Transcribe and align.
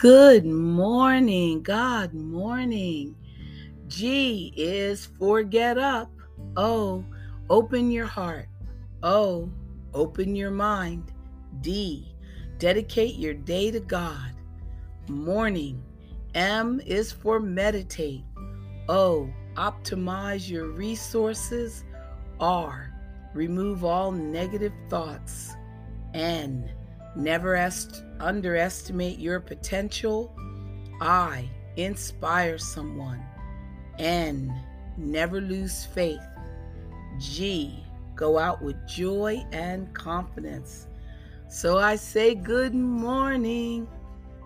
Good 0.00 0.46
morning. 0.46 1.62
God 1.62 2.14
morning. 2.14 3.14
G 3.86 4.50
is 4.56 5.04
for 5.18 5.42
get 5.42 5.76
up. 5.76 6.10
O, 6.56 7.04
open 7.50 7.90
your 7.90 8.06
heart. 8.06 8.48
O, 9.02 9.52
open 9.92 10.34
your 10.34 10.52
mind. 10.52 11.12
D, 11.60 12.14
dedicate 12.56 13.16
your 13.16 13.34
day 13.34 13.70
to 13.70 13.80
God. 13.80 14.32
Morning. 15.10 15.84
M 16.34 16.80
is 16.86 17.12
for 17.12 17.38
meditate. 17.38 18.24
O, 18.88 19.28
optimize 19.56 20.48
your 20.48 20.68
resources. 20.68 21.84
R, 22.40 22.90
remove 23.34 23.84
all 23.84 24.12
negative 24.12 24.72
thoughts. 24.88 25.54
N, 26.14 26.70
never 27.14 27.54
est- 27.54 28.02
underestimate 28.20 29.18
your 29.18 29.40
potential. 29.40 30.32
I, 31.00 31.48
inspire 31.76 32.58
someone. 32.58 33.22
N, 33.98 34.54
never 34.96 35.40
lose 35.40 35.86
faith. 35.86 36.20
G, 37.18 37.82
go 38.14 38.38
out 38.38 38.62
with 38.62 38.76
joy 38.86 39.44
and 39.52 39.92
confidence. 39.94 40.86
So 41.48 41.78
I 41.78 41.96
say 41.96 42.34
good 42.34 42.74
morning. 42.74 43.88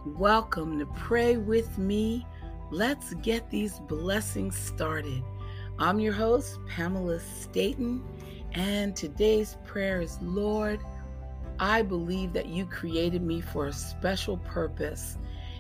Welcome 0.07 0.79
to 0.79 0.87
Pray 0.87 1.37
With 1.37 1.77
Me. 1.77 2.27
Let's 2.71 3.15
get 3.15 3.51
these 3.51 3.81
blessings 3.81 4.57
started. 4.57 5.23
I'm 5.79 5.99
your 5.99 6.13
host, 6.13 6.59
Pamela 6.69 7.19
Staten, 7.19 8.03
and 8.53 8.95
today's 8.95 9.57
prayer 9.65 10.01
is 10.01 10.19
Lord, 10.23 10.81
I 11.59 11.83
believe 11.83 12.33
that 12.33 12.47
you 12.47 12.67
created 12.67 13.23
me 13.23 13.41
for 13.41 13.67
a 13.67 13.73
special 13.73 14.39
purpose 14.39 15.19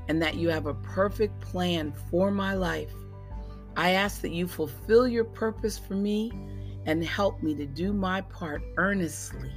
and 0.08 0.20
that 0.20 0.34
you 0.34 0.48
have 0.48 0.66
a 0.66 0.74
perfect 0.74 1.40
plan 1.40 1.92
for 2.10 2.30
my 2.30 2.54
life. 2.54 2.92
I 3.76 3.90
ask 3.90 4.20
that 4.20 4.32
you 4.32 4.46
fulfill 4.46 5.08
your 5.08 5.24
purpose 5.24 5.78
for 5.78 5.94
me 5.94 6.32
and 6.86 7.04
help 7.04 7.42
me 7.42 7.54
to 7.54 7.66
do 7.66 7.92
my 7.92 8.20
part 8.22 8.62
earnestly, 8.76 9.52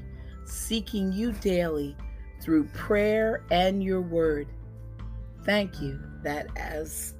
seeking 0.45 1.11
you 1.11 1.33
daily 1.33 1.95
through 2.41 2.65
prayer 2.65 3.43
and 3.51 3.83
your 3.83 4.01
word. 4.01 4.47
Thank 5.43 5.81
you 5.81 5.99
that 6.23 6.47
as 6.55 7.15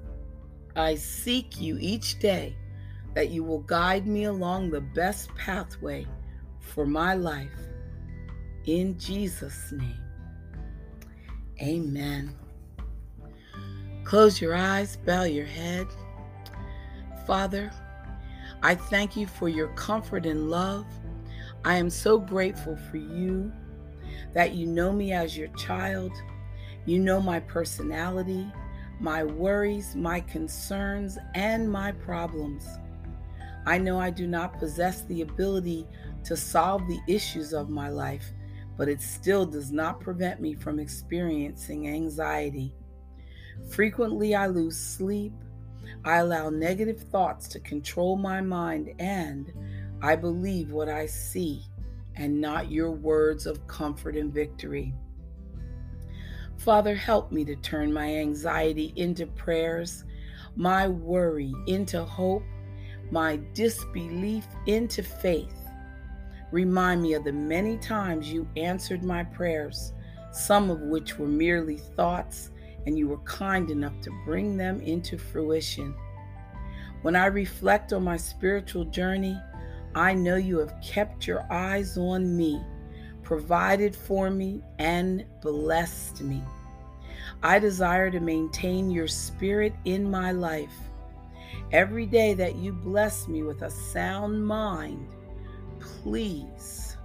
I 0.76 0.96
seek 0.96 1.60
you 1.60 1.78
each 1.80 2.20
day, 2.20 2.56
that 3.16 3.30
you 3.30 3.44
will 3.44 3.62
guide 3.62 4.08
me 4.08 4.26
along 4.26 4.70
the 4.70 4.82
best 4.82 5.34
pathway 5.36 6.06
for 6.60 6.86
my 6.86 7.16
life. 7.16 7.50
In 8.68 9.00
Jesus' 9.00 9.72
name, 9.72 10.04
amen. 11.62 12.36
Close 14.04 14.42
your 14.42 14.56
eyes, 14.56 14.98
bow 14.98 15.24
your 15.24 15.46
head. 15.46 15.88
Father, 17.26 17.72
I 18.62 18.76
thank 18.76 19.16
you 19.16 19.26
for 19.26 19.48
your 19.48 19.70
comfort 19.76 20.26
and 20.26 20.50
love. 20.50 20.86
I 21.64 21.78
am 21.78 21.90
so 21.90 22.20
grateful 22.20 22.76
for 22.76 22.98
you 22.98 23.54
that 24.34 24.54
you 24.54 24.68
know 24.68 24.92
me 24.92 25.14
as 25.14 25.38
your 25.38 25.48
child. 25.56 26.12
You 26.86 27.00
know 27.00 27.22
my 27.22 27.40
personality, 27.40 28.52
my 29.00 29.24
worries, 29.24 29.96
my 29.96 30.20
concerns, 30.20 31.18
and 31.36 31.72
my 31.72 31.94
problems. 31.94 32.68
I 33.66 33.78
know 33.78 33.98
I 33.98 34.10
do 34.10 34.28
not 34.28 34.60
possess 34.60 35.04
the 35.04 35.22
ability 35.22 35.88
to 36.26 36.36
solve 36.36 36.86
the 36.90 37.00
issues 37.08 37.54
of 37.54 37.70
my 37.70 37.88
life, 37.88 38.34
but 38.78 38.88
it 38.88 39.02
still 39.02 39.46
does 39.46 39.72
not 39.72 40.00
prevent 40.00 40.40
me 40.40 40.54
from 40.54 40.80
experiencing 40.80 41.88
anxiety. 41.88 42.74
Frequently, 43.70 44.36
I 44.36 44.48
lose 44.48 44.78
sleep. 44.78 45.34
I 46.06 46.18
allow 46.18 46.50
negative 46.50 47.00
thoughts 47.00 47.48
to 47.50 47.60
control 47.60 48.18
my 48.18 48.40
mind, 48.40 48.94
and 49.00 49.52
I 50.02 50.16
believe 50.16 50.72
what 50.72 50.90
I 50.90 51.08
see 51.08 51.64
and 52.16 52.40
not 52.40 52.72
your 52.72 52.92
words 52.92 53.46
of 53.46 53.66
comfort 53.68 54.16
and 54.16 54.34
victory. 54.34 54.94
Father, 56.58 56.96
help 56.96 57.32
me 57.32 57.46
to 57.46 57.56
turn 57.56 57.94
my 57.94 58.16
anxiety 58.16 58.94
into 58.96 59.28
prayers, 59.28 60.04
my 60.56 60.88
worry 60.88 61.54
into 61.68 62.04
hope, 62.04 62.44
my 63.12 63.40
disbelief 63.54 64.46
into 64.66 65.04
faith. 65.04 65.57
Remind 66.52 67.02
me 67.02 67.14
of 67.14 67.24
the 67.24 67.34
many 67.34 67.78
times 67.78 68.32
you 68.32 68.48
answered 68.56 69.04
my 69.04 69.24
prayers, 69.24 69.94
some 70.32 70.70
of 70.70 70.82
which 70.82 71.18
were 71.18 71.28
merely 71.28 71.78
thoughts, 71.78 72.52
and 72.86 72.98
you 72.98 73.08
were 73.08 73.18
kind 73.20 73.70
enough 73.70 74.00
to 74.02 74.24
bring 74.26 74.56
them 74.56 74.80
into 74.82 75.18
fruition. 75.18 75.94
When 77.02 77.16
I 77.16 77.26
reflect 77.26 77.92
on 77.92 78.04
my 78.04 78.18
spiritual 78.18 78.86
journey, 78.86 79.38
I 79.94 80.14
know 80.14 80.36
you 80.36 80.58
have 80.60 80.80
kept 80.82 81.28
your 81.28 81.46
eyes 81.52 81.98
on 81.98 82.36
me, 82.38 82.62
provided 83.24 83.96
for 83.96 84.30
me, 84.30 84.62
and 84.80 85.26
blessed 85.42 86.22
me. 86.22 86.42
I 87.44 87.60
desire 87.60 88.10
to 88.10 88.20
maintain 88.20 88.90
your 88.90 89.08
spirit 89.08 89.74
in 89.86 90.10
my 90.10 90.32
life. 90.32 90.74
Every 91.72 92.06
day 92.06 92.34
that 92.36 92.56
you 92.56 92.72
bless 92.72 93.28
me 93.28 93.44
with 93.44 93.64
a 93.64 93.70
sound 93.70 94.46
mind, 94.46 95.10
please 96.02 96.98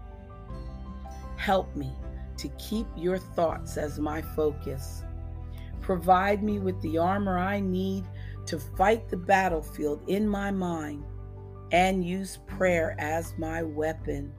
help 1.37 1.75
me 1.77 1.93
to 2.37 2.49
keep 2.59 2.87
your 2.97 3.19
thoughts 3.19 3.77
as 3.77 3.99
my 3.99 4.23
focus. 4.23 5.03
Provide 5.81 6.43
me 6.43 6.59
with 6.59 6.81
the 6.83 6.99
armor 6.99 7.39
I 7.39 7.61
need 7.61 8.05
to 8.47 8.59
fight 8.59 9.09
the 9.09 9.17
battlefield 9.17 10.01
in 10.09 10.29
my 10.29 10.51
mind 10.51 11.05
and 11.73 12.05
use 12.05 12.39
prayer 12.47 12.95
as 12.99 13.35
my 13.39 13.63
weapon. 13.63 14.33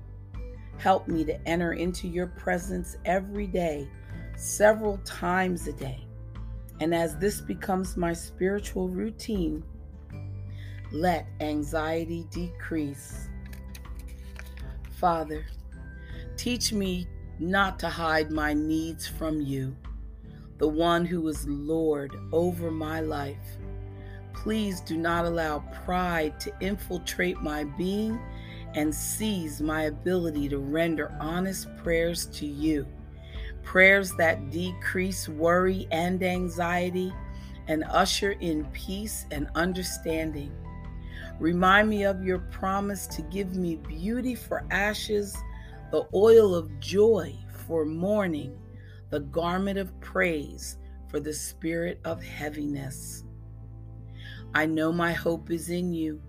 Help 0.78 1.08
me 1.08 1.24
to 1.26 1.48
enter 1.48 1.74
into 1.74 2.08
your 2.08 2.28
presence 2.28 2.96
every 3.06 3.48
day, 3.48 3.88
several 4.36 4.98
times 5.00 5.68
a 5.68 5.74
day. 5.74 6.06
And 6.80 6.94
as 6.94 7.18
this 7.18 7.42
becomes 7.42 7.98
my 7.98 8.14
spiritual 8.14 8.90
routine, 8.90 9.64
let 10.92 11.28
anxiety 11.40 12.28
decrease. 12.30 13.30
Father, 15.04 15.46
teach 16.38 16.72
me 16.72 17.10
not 17.38 17.78
to 17.80 17.90
hide 17.90 18.32
my 18.32 18.54
needs 18.54 19.06
from 19.06 19.42
you, 19.42 19.76
the 20.60 20.68
one 20.70 21.04
who 21.04 21.28
is 21.28 21.46
Lord 21.46 22.16
over 22.32 22.72
my 22.72 23.02
life. 23.02 23.58
Please 24.32 24.80
do 24.80 24.96
not 24.96 25.26
allow 25.26 25.60
pride 25.84 26.40
to 26.40 26.54
infiltrate 26.62 27.42
my 27.42 27.66
being 27.66 28.18
and 28.76 28.96
seize 28.96 29.62
my 29.62 29.88
ability 29.88 30.48
to 30.48 30.60
render 30.60 31.14
honest 31.20 31.68
prayers 31.84 32.28
to 32.28 32.46
you. 32.46 32.88
Prayers 33.62 34.14
that 34.14 34.52
decrease 34.52 35.28
worry 35.28 35.86
and 35.92 36.24
anxiety 36.24 37.12
and 37.68 37.84
usher 37.90 38.38
in 38.40 38.64
peace 38.72 39.26
and 39.32 39.50
understanding. 39.54 40.56
Remind 41.40 41.90
me 41.90 42.04
of 42.04 42.24
your 42.24 42.40
promise 42.40 43.08
to 43.08 43.22
give 43.24 43.56
me 43.56 43.76
beauty 43.76 44.36
for 44.36 44.66
ashes, 44.72 45.36
the 45.92 46.08
oil 46.14 46.56
of 46.56 46.80
joy 46.80 47.36
for 47.68 47.86
mourning, 47.86 48.58
the 49.10 49.20
garment 49.20 49.78
of 49.78 50.00
praise 50.00 50.78
for 51.10 51.20
the 51.20 51.34
spirit 51.34 52.00
of 52.06 52.24
heaviness. 52.24 53.24
I 54.54 54.66
know 54.66 54.92
my 54.92 55.14
hope 55.14 55.52
is 55.52 55.70
in 55.70 55.94
you. 55.94 56.22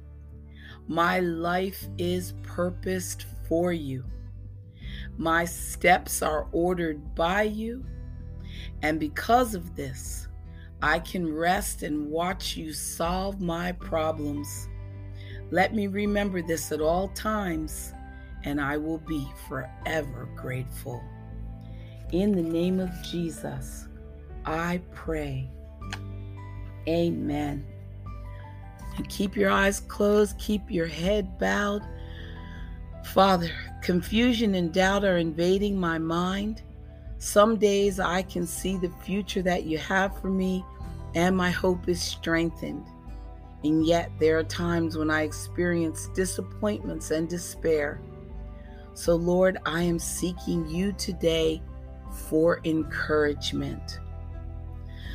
My 0.89 1.21
life 1.21 1.87
is 1.99 2.35
purposed 2.43 3.27
for 3.49 3.73
you. 3.73 4.05
My 5.17 5.45
steps 5.45 6.23
are 6.23 6.49
ordered 6.53 7.15
by 7.15 7.43
you. 7.43 7.85
And 8.83 8.99
because 8.99 9.55
of 9.55 9.77
this, 9.77 10.29
I 10.83 10.99
can 10.99 11.33
rest 11.33 11.83
and 11.83 12.11
watch 12.11 12.57
you 12.57 12.73
solve 12.73 13.41
my 13.41 13.73
problems. 13.73 14.69
Let 15.55 15.73
me 15.73 15.87
remember 15.87 16.43
this 16.43 16.73
at 16.73 16.81
all 16.81 17.07
times, 17.11 17.93
and 18.43 18.61
I 18.61 18.77
will 18.77 18.99
be 18.99 19.25
forever 19.47 20.29
grateful. 20.35 21.01
In 22.11 22.33
the 22.33 22.43
name 22.43 22.81
of 22.81 22.91
Jesus, 23.05 23.87
I 24.45 24.81
pray. 24.93 25.49
Amen. 26.89 27.65
And 28.97 29.09
keep 29.09 29.37
your 29.37 29.53
eyes 29.53 29.79
closed, 29.79 30.37
keep 30.41 30.73
your 30.73 30.89
head 30.89 31.39
bowed. 31.39 31.83
Father, 33.13 33.53
confusion 33.81 34.57
and 34.57 34.75
doubt 34.75 35.05
are 35.05 35.19
invading 35.19 35.79
my 35.79 35.99
mind. 35.99 36.63
Some 37.19 37.59
days 37.59 38.01
I 38.01 38.23
can 38.23 38.45
see 38.45 38.77
the 38.77 38.91
future 39.05 39.43
that 39.43 39.63
you 39.63 39.79
have 39.79 40.21
for 40.21 40.31
me, 40.31 40.65
and 41.15 41.37
my 41.37 41.53
hope 41.53 41.89
is 41.89 42.03
strengthened. 42.03 42.89
And 43.65 43.87
yet, 43.87 44.13
there 44.21 44.39
are 44.39 44.45
times 44.45 44.97
when 44.99 45.11
I 45.11 45.23
experience 45.23 46.09
disappointments 46.15 47.11
and 47.11 47.29
despair. 47.29 48.01
So, 48.93 49.17
Lord, 49.17 49.59
I 49.65 49.83
am 49.83 49.99
seeking 49.99 50.69
you 50.69 50.93
today 50.93 51.63
for 52.13 52.61
encouragement. 52.65 54.01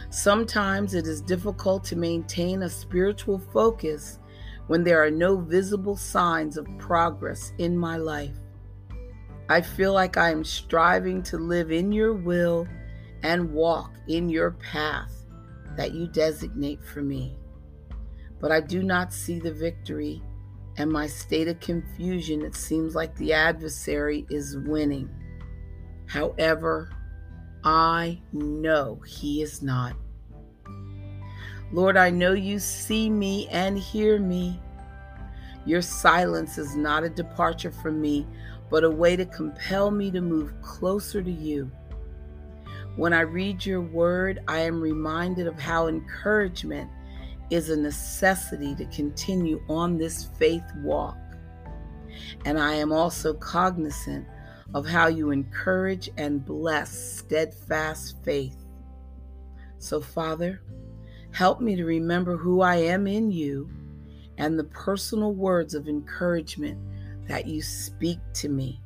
Sometimes 0.09 0.95
it 0.95 1.05
is 1.05 1.21
difficult 1.21 1.83
to 1.85 1.95
maintain 1.95 2.63
a 2.63 2.69
spiritual 2.69 3.37
focus 3.37 4.17
when 4.65 4.83
there 4.83 5.03
are 5.03 5.11
no 5.11 5.37
visible 5.37 5.95
signs 5.95 6.57
of 6.57 6.67
progress 6.79 7.53
in 7.59 7.77
my 7.77 7.97
life. 7.97 8.35
I 9.47 9.61
feel 9.61 9.93
like 9.93 10.17
I 10.17 10.31
am 10.31 10.43
striving 10.43 11.21
to 11.23 11.37
live 11.37 11.71
in 11.71 11.91
your 11.91 12.13
will 12.13 12.67
and 13.23 13.53
walk 13.53 13.95
in 14.07 14.29
your 14.29 14.51
path 14.51 15.25
that 15.75 15.93
you 15.93 16.07
designate 16.07 16.83
for 16.83 17.01
me. 17.01 17.38
But 18.39 18.51
I 18.51 18.61
do 18.61 18.83
not 18.83 19.13
see 19.13 19.39
the 19.39 19.53
victory, 19.53 20.21
and 20.77 20.91
my 20.91 21.07
state 21.07 21.47
of 21.47 21.59
confusion, 21.59 22.41
it 22.41 22.55
seems 22.55 22.95
like 22.95 23.15
the 23.15 23.33
adversary 23.33 24.25
is 24.29 24.57
winning. 24.57 25.09
However, 26.05 26.89
I 27.63 28.21
know 28.31 29.01
he 29.05 29.41
is 29.41 29.61
not. 29.61 29.95
Lord, 31.71 31.97
I 31.97 32.09
know 32.09 32.33
you 32.33 32.57
see 32.59 33.09
me 33.09 33.47
and 33.49 33.77
hear 33.77 34.19
me. 34.19 34.59
Your 35.65 35.81
silence 35.81 36.57
is 36.57 36.75
not 36.75 37.03
a 37.03 37.09
departure 37.09 37.71
from 37.71 38.01
me, 38.01 38.25
but 38.71 38.83
a 38.83 38.89
way 38.89 39.15
to 39.15 39.25
compel 39.25 39.91
me 39.91 40.09
to 40.11 40.21
move 40.21 40.53
closer 40.61 41.21
to 41.21 41.31
you. 41.31 41.69
When 42.95 43.13
I 43.13 43.21
read 43.21 43.65
your 43.65 43.81
word, 43.81 44.39
I 44.47 44.59
am 44.59 44.81
reminded 44.81 45.45
of 45.47 45.59
how 45.59 45.87
encouragement 45.87 46.89
is 47.49 47.69
a 47.69 47.77
necessity 47.77 48.75
to 48.75 48.85
continue 48.85 49.61
on 49.67 49.97
this 49.97 50.25
faith 50.37 50.63
walk. 50.77 51.17
And 52.45 52.59
I 52.59 52.73
am 52.75 52.91
also 52.91 53.33
cognizant 53.33 54.27
of 54.73 54.85
how 54.85 55.07
you 55.07 55.31
encourage 55.31 56.09
and 56.17 56.45
bless 56.45 56.91
steadfast 56.91 58.23
faith. 58.23 58.57
So, 59.79 59.99
Father, 60.01 60.61
help 61.31 61.61
me 61.61 61.75
to 61.75 61.85
remember 61.85 62.37
who 62.37 62.61
I 62.61 62.75
am 62.75 63.07
in 63.07 63.31
you 63.31 63.69
and 64.37 64.57
the 64.57 64.65
personal 64.65 65.33
words 65.33 65.73
of 65.73 65.87
encouragement 65.87 66.79
that 67.27 67.47
you 67.47 67.61
speak 67.61 68.19
to 68.33 68.49
me. 68.49 68.81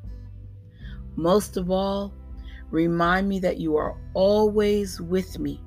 Most 1.15 1.57
of 1.57 1.69
all, 1.69 2.13
remind 2.69 3.29
me 3.29 3.39
that 3.39 3.57
you 3.57 3.77
are 3.77 3.97
always 4.13 4.99
with 4.99 5.37
me, 5.39 5.61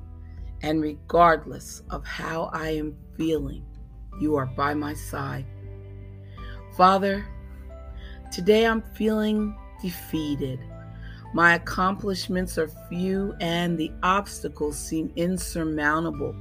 and 0.63 0.81
regardless 0.81 1.83
of 1.91 2.05
how 2.05 2.51
I 2.53 2.71
am 2.71 2.97
feeling, 3.17 3.65
you 4.21 4.37
are 4.37 4.47
by 4.47 4.75
my 4.75 4.95
side. 4.95 5.47
Father, 6.77 7.27
today 8.33 8.67
I'm 8.67 8.83
feeling 8.95 9.57
defeated. 9.83 10.61
My 11.33 11.55
accomplishments 11.55 12.57
are 12.59 12.71
few 12.89 13.35
and 13.41 13.77
the 13.79 13.93
obstacles 14.03 14.79
seem 14.79 15.13
insurmountable. 15.17 16.35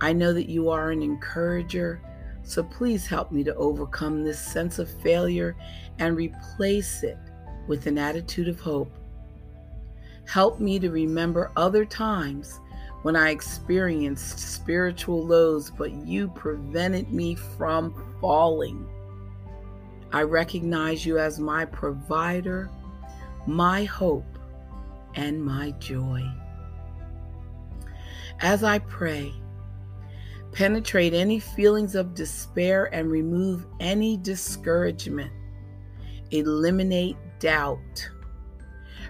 I 0.00 0.12
know 0.12 0.32
that 0.32 0.48
you 0.48 0.70
are 0.70 0.90
an 0.90 1.02
encourager, 1.02 2.00
so 2.42 2.62
please 2.62 3.06
help 3.06 3.30
me 3.30 3.44
to 3.44 3.54
overcome 3.54 4.24
this 4.24 4.40
sense 4.40 4.78
of 4.78 4.90
failure 5.02 5.56
and 5.98 6.16
replace 6.16 7.02
it 7.02 7.18
with 7.68 7.86
an 7.86 7.98
attitude 7.98 8.48
of 8.48 8.58
hope. 8.60 8.92
Help 10.26 10.60
me 10.60 10.78
to 10.78 10.90
remember 10.90 11.52
other 11.56 11.84
times 11.84 12.60
when 13.02 13.16
I 13.16 13.30
experienced 13.30 14.38
spiritual 14.38 15.26
lows, 15.26 15.70
but 15.70 15.92
you 15.92 16.28
prevented 16.28 17.12
me 17.12 17.34
from 17.34 17.94
falling. 18.20 18.86
I 20.12 20.22
recognize 20.22 21.06
you 21.06 21.18
as 21.18 21.38
my 21.38 21.64
provider, 21.64 22.68
my 23.46 23.84
hope, 23.84 24.38
and 25.14 25.42
my 25.42 25.70
joy. 25.72 26.22
As 28.40 28.64
I 28.64 28.80
pray, 28.80 29.32
penetrate 30.52 31.14
any 31.14 31.38
feelings 31.38 31.94
of 31.94 32.14
despair 32.14 32.92
and 32.92 33.10
remove 33.10 33.66
any 33.78 34.16
discouragement. 34.16 35.32
Eliminate 36.32 37.16
doubt. 37.38 38.10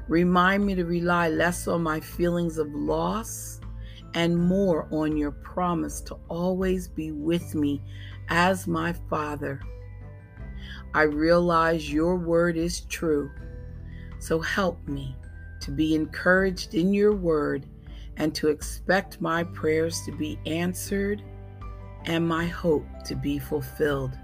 Remind 0.09 0.65
me 0.65 0.75
to 0.75 0.85
rely 0.85 1.29
less 1.29 1.69
on 1.69 1.83
my 1.83 2.01
feelings 2.01 2.59
of 2.59 2.73
loss 2.75 3.60
and 4.15 4.37
more 4.37 4.89
on 4.91 5.17
your 5.17 5.31
promise 5.31 6.01
to 6.03 6.17
always 6.29 6.89
be 6.89 7.13
with 7.13 7.55
me 7.55 7.81
as 8.29 8.67
my 8.67 8.93
Father 9.09 9.61
I 10.93 11.03
realize 11.03 11.93
your 11.93 12.17
word 12.17 12.57
is 12.57 12.81
true. 12.83 13.31
So 14.19 14.41
help 14.41 14.87
me 14.89 15.17
to 15.61 15.71
be 15.71 15.95
encouraged 15.95 16.75
in 16.75 16.93
your 16.93 17.15
word 17.15 17.67
and 18.17 18.35
to 18.35 18.49
expect 18.49 19.21
my 19.21 19.45
prayers 19.45 20.03
to 20.07 20.13
be 20.13 20.39
answered 20.47 21.23
and 22.07 22.27
my 22.27 22.47
hope 22.47 22.87
to 23.05 23.15
be 23.15 23.39
fulfilled. 23.39 24.19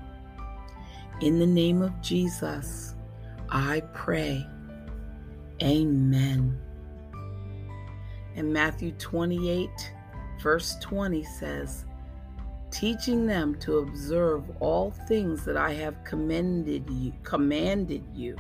In 1.21 1.39
the 1.39 1.47
name 1.47 1.83
of 1.83 2.01
Jesus, 2.03 2.95
I 3.49 3.81
pray. 3.95 4.47
Amen. 5.63 6.66
And 8.37 8.53
Matthew 8.53 8.93
28, 8.93 9.69
verse 10.41 10.77
20 10.81 11.25
says, 11.25 11.87
teaching 12.71 13.27
them 13.27 13.55
to 13.55 13.79
observe 13.79 14.45
all 14.61 14.91
things 14.91 15.45
that 15.45 15.57
I 15.57 15.73
have 15.73 16.05
commended 16.05 16.89
you, 16.91 17.13
commanded 17.23 18.05
you. 18.13 18.37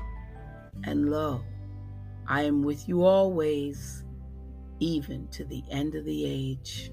And 0.84 1.10
lo, 1.10 1.42
I 2.26 2.42
am 2.42 2.62
with 2.62 2.88
you 2.88 3.04
always, 3.04 4.04
even 4.78 5.28
to 5.28 5.44
the 5.44 5.62
end 5.70 5.94
of 5.94 6.04
the 6.04 6.26
age. 6.26 6.92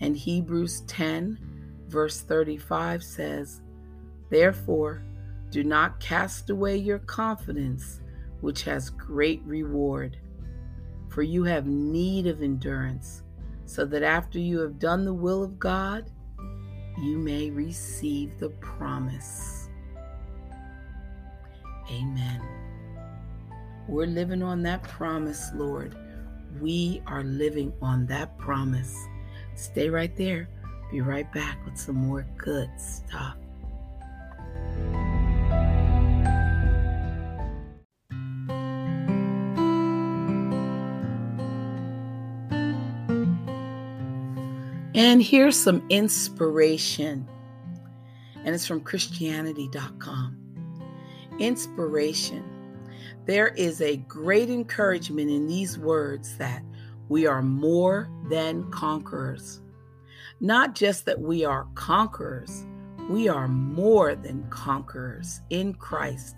And 0.00 0.16
Hebrews 0.16 0.80
10, 0.88 1.38
verse 1.86 2.22
35 2.22 3.04
says, 3.04 3.60
Therefore, 4.28 5.04
do 5.50 5.62
not 5.62 6.00
cast 6.00 6.50
away 6.50 6.76
your 6.78 6.98
confidence, 6.98 8.00
which 8.40 8.64
has 8.64 8.90
great 8.90 9.40
reward, 9.44 10.16
for 11.12 11.22
you 11.22 11.44
have 11.44 11.66
need 11.66 12.26
of 12.26 12.42
endurance 12.42 13.22
so 13.66 13.84
that 13.84 14.02
after 14.02 14.38
you 14.38 14.60
have 14.60 14.78
done 14.78 15.04
the 15.04 15.12
will 15.12 15.42
of 15.42 15.58
God, 15.58 16.10
you 17.02 17.18
may 17.18 17.50
receive 17.50 18.38
the 18.38 18.48
promise. 18.48 19.68
Amen. 21.90 22.40
We're 23.88 24.06
living 24.06 24.42
on 24.42 24.62
that 24.62 24.82
promise, 24.84 25.50
Lord. 25.54 25.96
We 26.60 27.02
are 27.06 27.24
living 27.24 27.72
on 27.82 28.06
that 28.06 28.38
promise. 28.38 28.96
Stay 29.54 29.90
right 29.90 30.16
there. 30.16 30.48
Be 30.90 31.00
right 31.00 31.30
back 31.32 31.58
with 31.64 31.76
some 31.76 31.96
more 31.96 32.26
good 32.36 32.70
stuff. 32.78 33.36
And 44.94 45.22
here's 45.22 45.56
some 45.58 45.82
inspiration, 45.88 47.26
and 48.44 48.54
it's 48.54 48.66
from 48.66 48.82
Christianity.com. 48.82 50.36
Inspiration. 51.38 52.44
There 53.24 53.48
is 53.48 53.80
a 53.80 53.96
great 53.96 54.50
encouragement 54.50 55.30
in 55.30 55.46
these 55.46 55.78
words 55.78 56.36
that 56.36 56.62
we 57.08 57.26
are 57.26 57.40
more 57.40 58.10
than 58.28 58.70
conquerors. 58.70 59.62
Not 60.40 60.74
just 60.74 61.06
that 61.06 61.20
we 61.20 61.42
are 61.42 61.66
conquerors, 61.74 62.66
we 63.08 63.28
are 63.28 63.48
more 63.48 64.14
than 64.14 64.46
conquerors 64.50 65.40
in 65.48 65.72
Christ. 65.72 66.36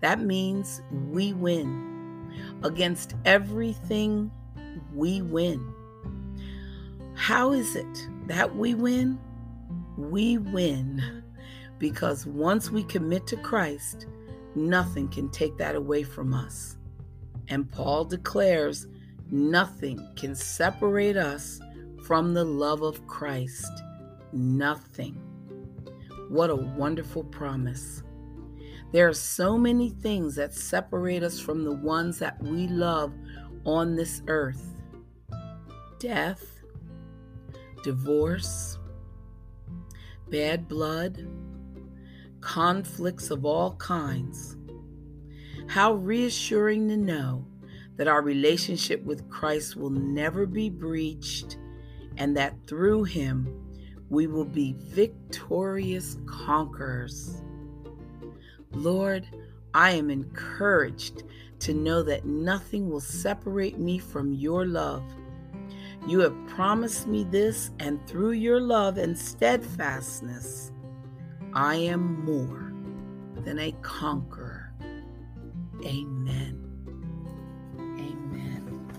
That 0.00 0.20
means 0.20 0.82
we 1.08 1.32
win. 1.32 2.30
Against 2.64 3.14
everything, 3.24 4.30
we 4.92 5.22
win. 5.22 5.72
How 7.14 7.52
is 7.52 7.76
it 7.76 8.08
that 8.26 8.56
we 8.56 8.74
win? 8.74 9.18
We 9.96 10.38
win 10.38 11.22
because 11.78 12.26
once 12.26 12.70
we 12.70 12.84
commit 12.84 13.26
to 13.28 13.36
Christ, 13.36 14.06
nothing 14.54 15.08
can 15.08 15.28
take 15.30 15.56
that 15.58 15.74
away 15.74 16.02
from 16.02 16.32
us. 16.32 16.76
And 17.48 17.70
Paul 17.70 18.04
declares, 18.04 18.86
nothing 19.30 20.12
can 20.16 20.34
separate 20.34 21.16
us 21.16 21.60
from 22.04 22.34
the 22.34 22.44
love 22.44 22.82
of 22.82 23.06
Christ. 23.06 23.82
Nothing. 24.32 25.14
What 26.28 26.50
a 26.50 26.56
wonderful 26.56 27.24
promise. 27.24 28.02
There 28.92 29.08
are 29.08 29.14
so 29.14 29.56
many 29.58 29.90
things 29.90 30.34
that 30.36 30.54
separate 30.54 31.22
us 31.22 31.40
from 31.40 31.64
the 31.64 31.74
ones 31.74 32.18
that 32.18 32.42
we 32.42 32.68
love 32.68 33.12
on 33.64 33.96
this 33.96 34.22
earth 34.28 34.68
death, 35.98 36.61
divorce, 37.82 38.78
bad 40.28 40.68
blood, 40.68 41.26
conflicts 42.40 43.30
of 43.30 43.44
all 43.44 43.74
kinds. 43.76 44.56
How 45.66 45.94
reassuring 45.94 46.88
to 46.88 46.96
know 46.96 47.46
that 47.96 48.08
our 48.08 48.22
relationship 48.22 49.04
with 49.04 49.28
Christ 49.30 49.76
will 49.76 49.90
never 49.90 50.46
be 50.46 50.70
breached, 50.70 51.58
and 52.16 52.36
that 52.36 52.54
through 52.66 53.04
him 53.04 53.62
we 54.08 54.26
will 54.26 54.44
be 54.44 54.74
victorious 54.78 56.18
conquerors. 56.26 57.42
Lord, 58.72 59.26
I 59.74 59.92
am 59.92 60.10
encouraged 60.10 61.22
to 61.60 61.72
know 61.72 62.02
that 62.02 62.26
nothing 62.26 62.90
will 62.90 63.00
separate 63.00 63.78
me 63.78 63.98
from 63.98 64.32
your 64.32 64.66
love. 64.66 65.04
You 66.06 66.18
have 66.20 66.34
promised 66.48 67.06
me 67.06 67.24
this, 67.24 67.70
and 67.78 68.04
through 68.08 68.32
your 68.32 68.60
love 68.60 68.98
and 68.98 69.16
steadfastness, 69.16 70.72
I 71.54 71.76
am 71.76 72.24
more 72.24 72.72
than 73.44 73.58
a 73.58 73.72
conqueror. 73.82 74.72
Amen. 75.84 76.58
Amen. 77.78 78.92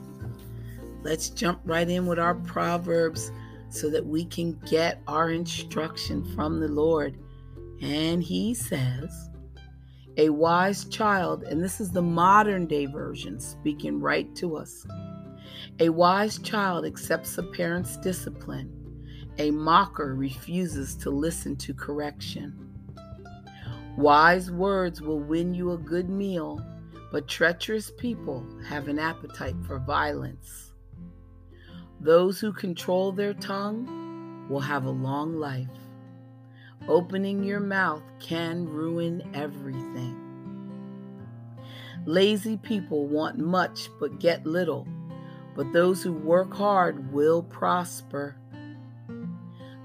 Let's 1.01 1.29
jump 1.29 1.59
right 1.65 1.89
in 1.89 2.05
with 2.05 2.19
our 2.19 2.35
Proverbs 2.35 3.31
so 3.69 3.89
that 3.89 4.05
we 4.05 4.23
can 4.25 4.53
get 4.65 5.01
our 5.07 5.31
instruction 5.31 6.23
from 6.35 6.59
the 6.59 6.67
Lord. 6.67 7.17
And 7.81 8.23
he 8.23 8.53
says, 8.53 9.29
a 10.17 10.29
wise 10.29 10.85
child, 10.85 11.43
and 11.43 11.61
this 11.61 11.81
is 11.81 11.91
the 11.91 12.01
modern 12.01 12.67
day 12.67 12.85
version 12.85 13.39
speaking 13.39 13.99
right 13.99 14.33
to 14.35 14.55
us. 14.55 14.85
A 15.79 15.89
wise 15.89 16.37
child 16.37 16.85
accepts 16.85 17.37
a 17.39 17.43
parent's 17.43 17.97
discipline. 17.97 18.69
A 19.39 19.49
mocker 19.49 20.13
refuses 20.13 20.95
to 20.97 21.09
listen 21.09 21.55
to 21.57 21.73
correction. 21.73 22.53
Wise 23.97 24.51
words 24.51 25.01
will 25.01 25.19
win 25.19 25.55
you 25.55 25.71
a 25.71 25.77
good 25.77 26.09
meal, 26.09 26.63
but 27.11 27.27
treacherous 27.27 27.91
people 27.97 28.45
have 28.67 28.87
an 28.87 28.99
appetite 28.99 29.55
for 29.65 29.79
violence. 29.79 30.73
Those 31.99 32.39
who 32.39 32.53
control 32.53 33.11
their 33.11 33.33
tongue 33.33 34.47
will 34.49 34.59
have 34.59 34.85
a 34.85 34.91
long 34.91 35.39
life. 35.39 35.67
Opening 36.87 37.43
your 37.43 37.59
mouth 37.59 38.03
can 38.19 38.65
ruin 38.67 39.27
everything. 39.33 40.19
Lazy 42.05 42.57
people 42.57 43.07
want 43.07 43.39
much 43.39 43.89
but 43.99 44.19
get 44.19 44.45
little, 44.45 44.87
but 45.55 45.71
those 45.73 46.01
who 46.01 46.13
work 46.13 46.53
hard 46.53 47.11
will 47.13 47.43
prosper. 47.43 48.35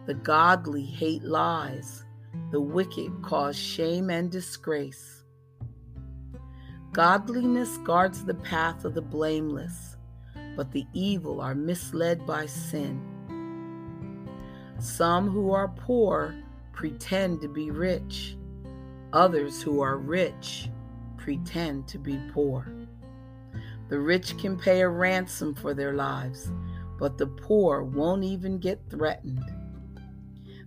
The 0.06 0.14
godly 0.14 0.84
hate 0.84 1.22
lies, 1.22 2.04
the 2.50 2.60
wicked 2.60 3.22
cause 3.22 3.56
shame 3.56 4.10
and 4.10 4.30
disgrace. 4.30 5.24
Godliness 6.92 7.76
guards 7.78 8.24
the 8.24 8.34
path 8.34 8.84
of 8.84 8.94
the 8.94 9.02
blameless, 9.02 9.96
but 10.56 10.72
the 10.72 10.86
evil 10.94 11.40
are 11.40 11.54
misled 11.54 12.26
by 12.26 12.46
sin. 12.46 13.00
Some 14.78 15.28
who 15.28 15.52
are 15.52 15.68
poor 15.68 16.34
pretend 16.72 17.40
to 17.42 17.48
be 17.48 17.70
rich. 17.70 18.36
Others 19.12 19.60
who 19.60 19.80
are 19.80 19.96
rich 19.96 20.70
pretend 21.16 21.86
to 21.88 21.98
be 21.98 22.18
poor. 22.32 22.66
The 23.88 23.98
rich 23.98 24.36
can 24.38 24.58
pay 24.58 24.82
a 24.82 24.88
ransom 24.88 25.54
for 25.54 25.72
their 25.74 25.94
lives, 25.94 26.52
but 26.98 27.16
the 27.16 27.26
poor 27.26 27.82
won't 27.82 28.24
even 28.24 28.58
get 28.58 28.80
threatened. 28.90 29.44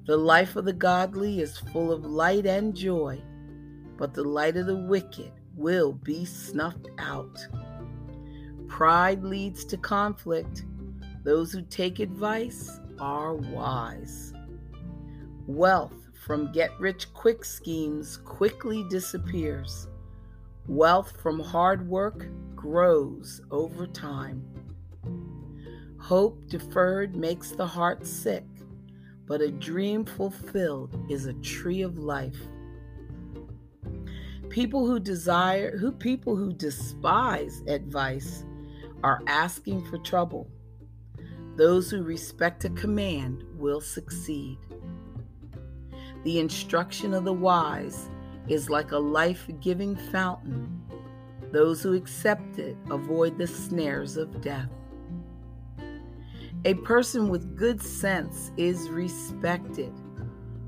The 0.07 0.17
life 0.17 0.55
of 0.55 0.65
the 0.65 0.73
godly 0.73 1.41
is 1.41 1.57
full 1.57 1.91
of 1.91 2.03
light 2.03 2.47
and 2.47 2.75
joy, 2.75 3.21
but 3.97 4.13
the 4.13 4.23
light 4.23 4.57
of 4.57 4.65
the 4.65 4.75
wicked 4.75 5.31
will 5.55 5.93
be 5.93 6.25
snuffed 6.25 6.87
out. 6.97 7.37
Pride 8.67 9.23
leads 9.23 9.63
to 9.65 9.77
conflict. 9.77 10.65
Those 11.23 11.51
who 11.51 11.61
take 11.61 11.99
advice 11.99 12.79
are 12.99 13.35
wise. 13.35 14.33
Wealth 15.45 15.93
from 16.25 16.51
get 16.51 16.71
rich 16.79 17.13
quick 17.13 17.45
schemes 17.45 18.17
quickly 18.17 18.83
disappears. 18.89 19.87
Wealth 20.67 21.13
from 21.21 21.39
hard 21.39 21.87
work 21.87 22.27
grows 22.61 23.41
over 23.49 23.87
time. 23.87 24.45
Hope 25.99 26.47
deferred 26.47 27.15
makes 27.15 27.51
the 27.51 27.65
heart 27.65 28.05
sick, 28.05 28.45
but 29.25 29.41
a 29.41 29.49
dream 29.49 30.05
fulfilled 30.05 30.95
is 31.09 31.25
a 31.25 31.33
tree 31.33 31.81
of 31.81 31.97
life. 31.97 32.37
People 34.49 34.85
who 34.85 34.99
desire, 34.99 35.75
who 35.75 35.91
people 35.91 36.35
who 36.35 36.53
despise 36.53 37.63
advice 37.65 38.45
are 39.03 39.23
asking 39.25 39.83
for 39.85 39.97
trouble. 39.97 40.47
Those 41.55 41.89
who 41.89 42.03
respect 42.03 42.63
a 42.63 42.69
command 42.69 43.43
will 43.55 43.81
succeed. 43.81 44.59
The 46.23 46.39
instruction 46.39 47.15
of 47.15 47.25
the 47.25 47.33
wise 47.33 48.07
is 48.47 48.69
like 48.69 48.91
a 48.91 48.99
life 48.99 49.49
giving 49.61 49.95
fountain. 49.95 50.81
Those 51.51 51.81
who 51.83 51.93
accept 51.93 52.59
it 52.59 52.77
avoid 52.89 53.37
the 53.37 53.47
snares 53.47 54.17
of 54.17 54.41
death. 54.41 54.69
A 56.63 56.75
person 56.75 57.29
with 57.29 57.57
good 57.57 57.81
sense 57.81 58.51
is 58.55 58.89
respected. 58.89 59.91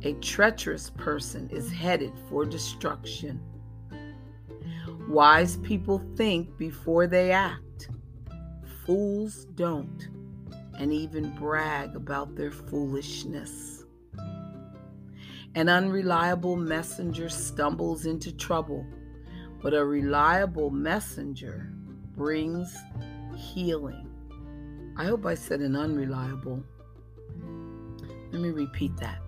A 0.02 0.14
treacherous 0.14 0.90
person 0.90 1.50
is 1.50 1.72
headed 1.72 2.12
for 2.28 2.46
destruction. 2.46 3.40
Wise 5.08 5.58
people 5.58 6.02
think 6.16 6.58
before 6.58 7.08
they 7.08 7.32
act. 7.32 7.90
Fools 8.86 9.46
don't, 9.56 10.10
and 10.80 10.92
even 10.92 11.36
brag 11.36 11.96
about 11.96 12.36
their 12.36 12.52
foolishness. 12.52 13.86
An 15.56 15.70
unreliable 15.70 16.56
messenger 16.56 17.30
stumbles 17.30 18.08
into 18.08 18.36
trouble, 18.36 18.86
but 19.64 19.74
a 19.74 19.86
reliable 19.86 20.70
messenger 20.70 21.72
brings 22.18 22.78
healing. 23.34 24.10
I 24.98 25.06
hope 25.06 25.26
I 25.26 25.36
said 25.36 25.62
an 25.62 25.78
unreliable. 25.78 26.62
Let 28.32 28.42
me 28.42 28.50
repeat 28.50 28.96
that. 28.98 29.20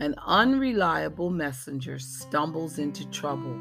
An 0.00 0.14
unreliable 0.26 1.28
messenger 1.28 1.98
stumbles 1.98 2.78
into 2.78 3.08
trouble, 3.10 3.60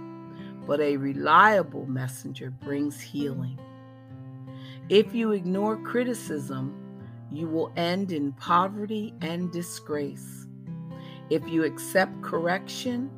but 0.66 0.80
a 0.80 0.96
reliable 0.96 1.86
messenger 1.86 2.50
brings 2.50 3.02
healing. 3.02 3.60
If 4.88 5.14
you 5.14 5.34
ignore 5.34 5.76
criticism, 5.78 6.74
you 7.30 7.48
will 7.48 7.74
end 7.76 8.14
in 8.14 8.32
poverty 8.34 9.14
and 9.20 9.52
disgrace. 9.52 10.48
If 11.30 11.46
you 11.48 11.66
accept 11.66 12.22
correction, 12.22 13.12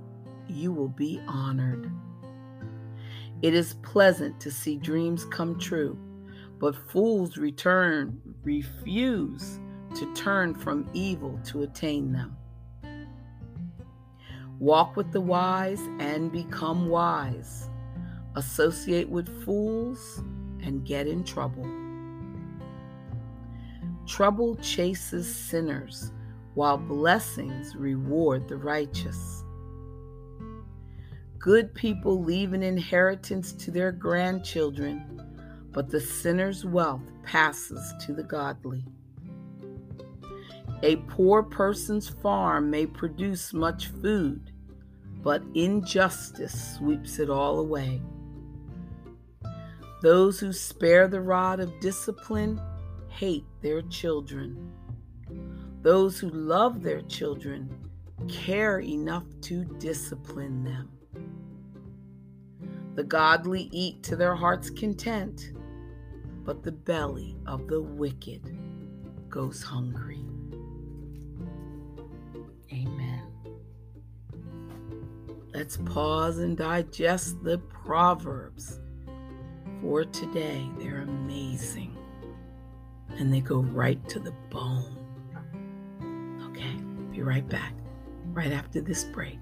you 0.47 0.71
will 0.71 0.89
be 0.89 1.21
honored. 1.27 1.91
It 3.41 3.53
is 3.53 3.75
pleasant 3.83 4.39
to 4.41 4.51
see 4.51 4.77
dreams 4.77 5.25
come 5.25 5.59
true, 5.59 5.97
but 6.59 6.75
fools 6.75 7.37
return 7.37 8.19
refuse 8.43 9.59
to 9.95 10.11
turn 10.13 10.55
from 10.55 10.89
evil 10.93 11.39
to 11.45 11.61
attain 11.61 12.11
them. 12.11 12.35
Walk 14.59 14.95
with 14.95 15.11
the 15.11 15.21
wise 15.21 15.81
and 15.99 16.31
become 16.31 16.89
wise. 16.89 17.69
Associate 18.35 19.07
with 19.07 19.43
fools 19.45 20.23
and 20.63 20.83
get 20.83 21.07
in 21.07 21.23
trouble. 21.23 21.65
Trouble 24.07 24.55
chases 24.55 25.33
sinners, 25.33 26.11
while 26.55 26.77
blessings 26.77 27.75
reward 27.75 28.47
the 28.47 28.57
righteous. 28.57 29.36
Good 31.47 31.73
people 31.73 32.21
leave 32.21 32.51
an 32.51 32.61
inheritance 32.61 33.53
to 33.53 33.71
their 33.71 33.93
grandchildren, 33.93 35.23
but 35.71 35.89
the 35.89 36.01
sinner's 36.01 36.65
wealth 36.65 37.09
passes 37.23 37.93
to 38.05 38.13
the 38.13 38.21
godly. 38.21 38.83
A 40.83 40.97
poor 41.07 41.41
person's 41.43 42.09
farm 42.09 42.69
may 42.69 42.85
produce 42.85 43.53
much 43.53 43.87
food, 43.87 44.51
but 45.23 45.41
injustice 45.55 46.75
sweeps 46.75 47.17
it 47.17 47.29
all 47.29 47.59
away. 47.59 48.01
Those 50.01 50.41
who 50.41 50.51
spare 50.51 51.07
the 51.07 51.21
rod 51.21 51.61
of 51.61 51.79
discipline 51.79 52.59
hate 53.07 53.45
their 53.61 53.83
children. 53.83 54.73
Those 55.81 56.19
who 56.19 56.29
love 56.29 56.83
their 56.83 57.03
children 57.03 57.73
care 58.27 58.81
enough 58.81 59.23
to 59.43 59.63
discipline 59.79 60.65
them. 60.65 60.96
The 62.97 63.03
godly 63.03 63.69
eat 63.71 64.01
to 64.03 64.15
their 64.15 64.33
heart's 64.33 64.71
content, 64.71 65.51
but 66.43 66.63
the 66.63 66.71
belly 66.71 67.37
of 67.45 67.67
the 67.67 67.79
wicked 67.79 68.57
goes 69.29 69.61
hungry. 69.61 70.25
Amen. 72.73 73.21
Let's 75.53 75.77
pause 75.77 76.39
and 76.39 76.57
digest 76.57 77.43
the 77.43 77.59
Proverbs. 77.59 78.79
for 79.79 80.03
today. 80.03 80.67
They're 80.79 81.01
amazing. 81.01 81.95
And 83.19 83.31
they 83.31 83.41
go 83.41 83.59
right 83.59 84.09
to 84.09 84.19
the 84.19 84.33
bone. 84.49 84.97
Okay, 86.49 86.77
be 87.11 87.21
right 87.21 87.47
back, 87.47 87.75
right 88.33 88.51
after 88.51 88.81
this 88.81 89.03
break. 89.03 89.37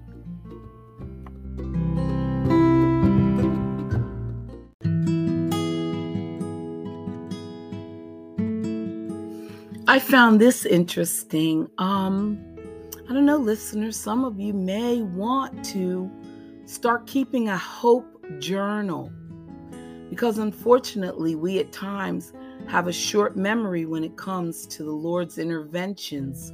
I 9.88 10.00
found 10.00 10.40
this 10.40 10.66
interesting. 10.66 11.70
Um, 11.78 12.44
I 13.08 13.12
don't 13.12 13.24
know, 13.24 13.36
listeners, 13.36 13.96
some 13.96 14.24
of 14.24 14.40
you 14.40 14.52
may 14.52 15.02
want 15.02 15.64
to 15.66 16.10
start 16.64 17.06
keeping 17.06 17.48
a 17.48 17.56
hope 17.56 18.04
journal 18.40 19.12
because 20.10 20.38
unfortunately, 20.38 21.36
we 21.36 21.60
at 21.60 21.70
times 21.70 22.32
have 22.66 22.88
a 22.88 22.92
short 22.92 23.36
memory 23.36 23.86
when 23.86 24.02
it 24.02 24.16
comes 24.16 24.66
to 24.66 24.82
the 24.82 24.90
Lord's 24.90 25.38
interventions 25.38 26.52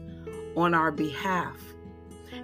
on 0.54 0.74
our 0.74 0.92
behalf. 0.92 1.56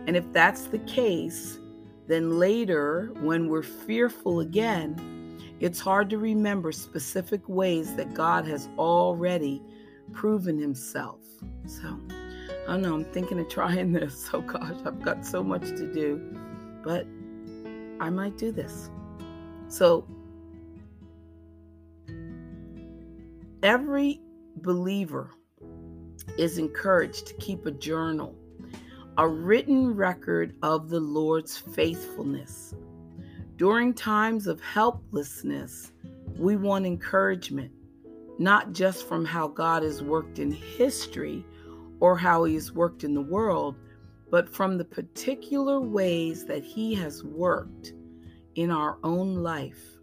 And 0.06 0.16
if 0.16 0.24
that's 0.32 0.68
the 0.68 0.78
case, 0.80 1.58
then 2.06 2.38
later, 2.38 3.12
when 3.20 3.50
we're 3.50 3.62
fearful 3.62 4.40
again, 4.40 5.38
it's 5.60 5.80
hard 5.80 6.08
to 6.08 6.16
remember 6.16 6.72
specific 6.72 7.46
ways 7.46 7.94
that 7.96 8.14
God 8.14 8.46
has 8.46 8.70
already 8.78 9.62
proven 10.12 10.58
himself. 10.58 11.20
So, 11.66 11.98
I 12.66 12.72
don't 12.72 12.82
know, 12.82 12.94
I'm 12.94 13.04
thinking 13.04 13.38
of 13.40 13.48
trying 13.48 13.92
this. 13.92 14.28
Oh 14.32 14.40
gosh, 14.40 14.76
I've 14.84 15.02
got 15.02 15.24
so 15.24 15.42
much 15.42 15.62
to 15.62 15.92
do, 15.92 16.20
but 16.82 17.06
I 18.00 18.10
might 18.10 18.38
do 18.38 18.52
this. 18.52 18.90
So, 19.68 20.06
every 23.62 24.20
believer 24.56 25.30
is 26.36 26.58
encouraged 26.58 27.26
to 27.26 27.34
keep 27.34 27.66
a 27.66 27.70
journal, 27.70 28.34
a 29.16 29.28
written 29.28 29.94
record 29.94 30.54
of 30.62 30.88
the 30.88 31.00
Lord's 31.00 31.56
faithfulness. 31.56 32.74
During 33.56 33.92
times 33.92 34.46
of 34.46 34.60
helplessness, 34.60 35.92
we 36.36 36.56
want 36.56 36.86
encouragement, 36.86 37.72
not 38.38 38.72
just 38.72 39.06
from 39.06 39.24
how 39.24 39.48
God 39.48 39.82
has 39.82 40.02
worked 40.02 40.38
in 40.38 40.50
history 40.50 41.44
or 42.00 42.16
how 42.16 42.44
he 42.44 42.54
has 42.54 42.72
worked 42.72 43.04
in 43.04 43.14
the 43.14 43.20
world, 43.20 43.76
but 44.30 44.48
from 44.48 44.78
the 44.78 44.84
particular 44.84 45.80
ways 45.80 46.44
that 46.46 46.62
he 46.62 46.94
has 46.94 47.24
worked 47.24 47.92
in 48.54 48.70
our 48.70 48.98
own 49.02 49.36
life. 49.36 49.98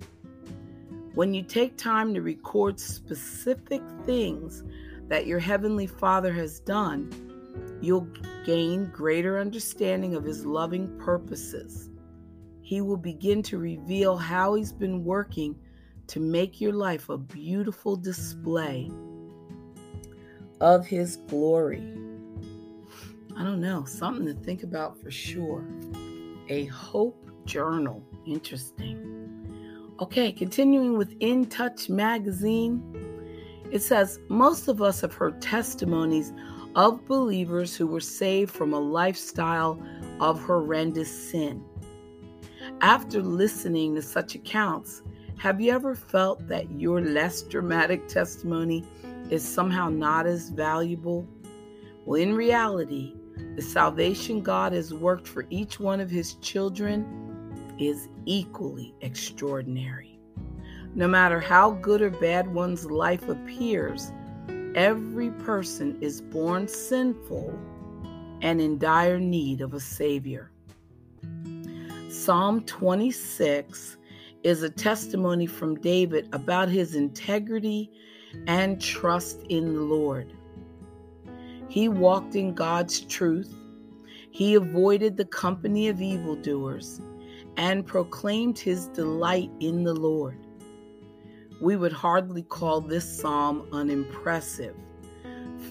When 1.13 1.33
you 1.33 1.43
take 1.43 1.77
time 1.77 2.13
to 2.13 2.21
record 2.21 2.79
specific 2.79 3.81
things 4.05 4.63
that 5.07 5.27
your 5.27 5.39
Heavenly 5.39 5.87
Father 5.87 6.33
has 6.33 6.59
done, 6.59 7.09
you'll 7.81 8.09
gain 8.45 8.91
greater 8.91 9.39
understanding 9.39 10.15
of 10.15 10.25
His 10.25 10.45
loving 10.45 10.97
purposes. 10.99 11.89
He 12.61 12.81
will 12.81 12.97
begin 12.97 13.43
to 13.43 13.57
reveal 13.57 14.17
how 14.17 14.55
He's 14.55 14.73
been 14.73 15.05
working 15.05 15.55
to 16.07 16.19
make 16.19 16.61
your 16.61 16.73
life 16.73 17.09
a 17.09 17.17
beautiful 17.17 17.95
display 17.95 18.91
of 20.61 20.85
His 20.85 21.17
glory. 21.27 21.83
I 23.37 23.43
don't 23.43 23.59
know, 23.59 23.83
something 23.85 24.25
to 24.25 24.33
think 24.33 24.63
about 24.63 25.01
for 25.01 25.11
sure. 25.11 25.65
A 26.49 26.65
hope 26.65 27.29
journal. 27.45 28.03
Interesting. 28.25 29.15
Okay, 29.99 30.31
continuing 30.31 30.97
with 30.97 31.15
In 31.19 31.45
Touch 31.45 31.89
magazine, 31.89 32.81
it 33.71 33.81
says 33.81 34.19
most 34.29 34.67
of 34.67 34.81
us 34.81 35.01
have 35.01 35.13
heard 35.13 35.41
testimonies 35.41 36.33
of 36.75 37.05
believers 37.07 37.75
who 37.75 37.87
were 37.87 38.01
saved 38.01 38.51
from 38.51 38.73
a 38.73 38.79
lifestyle 38.79 39.81
of 40.19 40.41
horrendous 40.41 41.29
sin. 41.29 41.63
After 42.81 43.21
listening 43.21 43.95
to 43.95 44.01
such 44.01 44.35
accounts, 44.35 45.01
have 45.37 45.61
you 45.61 45.71
ever 45.71 45.95
felt 45.95 46.47
that 46.47 46.71
your 46.71 47.01
less 47.01 47.41
dramatic 47.41 48.07
testimony 48.07 48.83
is 49.29 49.47
somehow 49.47 49.89
not 49.89 50.25
as 50.25 50.49
valuable? 50.49 51.27
Well, 52.05 52.21
in 52.21 52.35
reality, 52.35 53.15
the 53.55 53.61
salvation 53.61 54.41
God 54.41 54.73
has 54.73 54.93
worked 54.93 55.27
for 55.27 55.45
each 55.49 55.79
one 55.79 55.99
of 55.99 56.09
his 56.09 56.35
children 56.35 57.75
is 57.79 58.07
equally 58.25 58.95
extraordinary. 59.01 60.19
No 60.93 61.07
matter 61.07 61.39
how 61.39 61.71
good 61.71 62.01
or 62.01 62.09
bad 62.09 62.53
one's 62.53 62.85
life 62.85 63.27
appears, 63.27 64.13
every 64.75 65.31
person 65.31 65.97
is 66.01 66.21
born 66.21 66.67
sinful 66.67 67.53
and 68.41 68.61
in 68.61 68.77
dire 68.77 69.19
need 69.19 69.61
of 69.61 69.73
a 69.73 69.79
Savior. 69.79 70.51
Psalm 72.09 72.63
26 72.63 73.97
is 74.45 74.61
a 74.61 74.69
testimony 74.69 75.47
from 75.47 75.73
David 75.73 76.29
about 76.31 76.69
his 76.69 76.93
integrity 76.93 77.89
and 78.45 78.79
trust 78.79 79.41
in 79.49 79.73
the 79.73 79.81
Lord. 79.81 80.31
He 81.67 81.89
walked 81.89 82.35
in 82.35 82.53
God's 82.53 83.01
truth. 83.01 83.51
He 84.29 84.53
avoided 84.53 85.17
the 85.17 85.25
company 85.25 85.87
of 85.87 85.99
evildoers 85.99 87.01
and 87.57 87.87
proclaimed 87.87 88.59
his 88.59 88.85
delight 88.89 89.49
in 89.61 89.83
the 89.83 89.95
Lord. 89.95 90.37
We 91.59 91.75
would 91.75 91.93
hardly 91.93 92.43
call 92.43 92.81
this 92.81 93.19
psalm 93.19 93.67
unimpressive. 93.71 94.75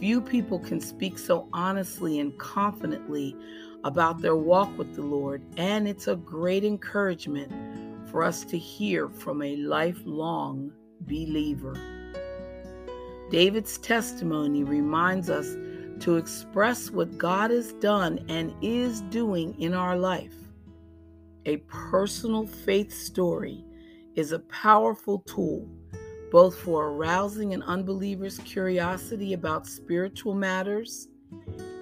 Few 0.01 0.21
people 0.21 0.59
can 0.59 0.81
speak 0.81 1.17
so 1.17 1.49
honestly 1.53 2.19
and 2.19 2.37
confidently 2.39 3.37
about 3.85 4.21
their 4.21 4.35
walk 4.35 4.77
with 4.77 4.97
the 4.97 5.03
Lord, 5.03 5.45
and 5.57 5.87
it's 5.87 6.09
a 6.09 6.17
great 6.17 6.65
encouragement 6.65 7.53
for 8.15 8.23
us 8.23 8.45
to 8.45 8.57
hear 8.57 9.09
from 9.09 9.43
a 9.43 9.57
lifelong 9.57 10.71
believer. 11.01 11.75
David's 13.29 13.77
testimony 13.79 14.63
reminds 14.63 15.29
us 15.29 15.57
to 15.99 16.17
express 16.17 16.93
what 16.93 17.19
God 17.19 17.51
has 17.51 17.73
done 17.73 18.25
and 18.29 18.55
is 18.63 19.01
doing 19.01 19.61
in 19.61 19.75
our 19.75 19.99
life. 19.99 20.37
A 21.47 21.57
personal 21.67 22.47
faith 22.47 22.93
story 22.93 23.65
is 24.15 24.31
a 24.31 24.39
powerful 24.39 25.19
tool 25.27 25.69
both 26.31 26.57
for 26.57 26.91
arousing 26.91 27.53
an 27.53 27.65
unbeliever's 27.65 28.39
curiosity 28.39 29.33
about 29.33 29.67
spiritual 29.67 30.35
matters 30.35 31.09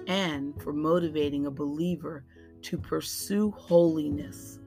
and 0.07 0.59
for 0.63 0.73
motivating 0.73 1.45
a 1.45 1.51
believer 1.51 2.25
to 2.63 2.75
pursue 2.79 3.51
holiness. 3.51 4.59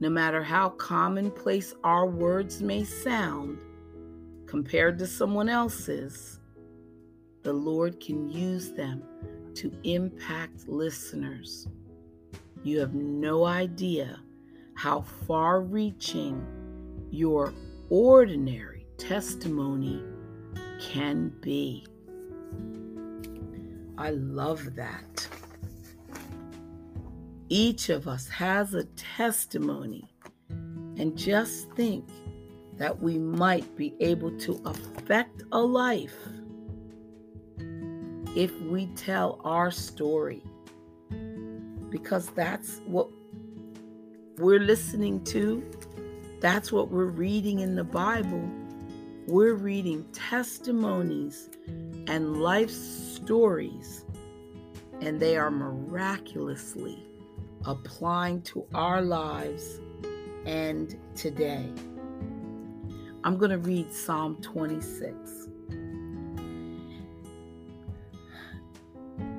No 0.00 0.08
matter 0.08 0.42
how 0.42 0.70
commonplace 0.70 1.74
our 1.82 2.06
words 2.06 2.62
may 2.62 2.84
sound 2.84 3.58
compared 4.46 4.98
to 4.98 5.06
someone 5.06 5.48
else's, 5.48 6.38
the 7.42 7.52
Lord 7.52 8.00
can 8.00 8.28
use 8.28 8.72
them 8.72 9.02
to 9.54 9.72
impact 9.82 10.68
listeners. 10.68 11.66
You 12.62 12.78
have 12.80 12.94
no 12.94 13.44
idea 13.44 14.20
how 14.74 15.00
far 15.00 15.62
reaching 15.62 16.46
your 17.10 17.52
ordinary 17.90 18.86
testimony 18.98 20.02
can 20.80 21.32
be. 21.40 21.86
I 23.96 24.10
love 24.10 24.76
that. 24.76 25.27
Each 27.50 27.88
of 27.88 28.06
us 28.06 28.28
has 28.28 28.74
a 28.74 28.84
testimony, 28.84 30.06
and 30.50 31.16
just 31.16 31.70
think 31.72 32.06
that 32.76 33.00
we 33.00 33.16
might 33.16 33.74
be 33.74 33.94
able 34.00 34.36
to 34.40 34.60
affect 34.66 35.42
a 35.52 35.58
life 35.58 36.14
if 38.36 38.52
we 38.60 38.86
tell 38.88 39.40
our 39.44 39.70
story 39.70 40.42
because 41.88 42.26
that's 42.30 42.82
what 42.86 43.08
we're 44.36 44.60
listening 44.60 45.24
to. 45.24 45.64
That's 46.40 46.70
what 46.70 46.90
we're 46.90 47.06
reading 47.06 47.60
in 47.60 47.74
the 47.74 47.84
Bible. 47.84 48.46
We're 49.26 49.54
reading 49.54 50.04
testimonies 50.12 51.48
and 52.06 52.42
life 52.42 52.70
stories, 52.70 54.04
and 55.00 55.18
they 55.18 55.38
are 55.38 55.50
miraculously 55.50 57.07
applying 57.68 58.40
to 58.40 58.64
our 58.74 59.02
lives 59.02 59.80
and 60.46 60.98
today. 61.14 61.70
I'm 63.24 63.36
going 63.36 63.50
to 63.50 63.58
read 63.58 63.92
Psalm 63.92 64.38
26. 64.40 65.48